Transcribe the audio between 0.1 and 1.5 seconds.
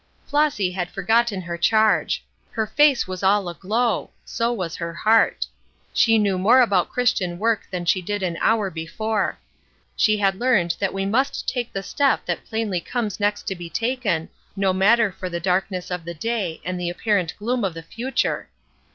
Flossy had forgotten